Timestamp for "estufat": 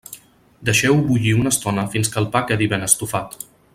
2.87-3.37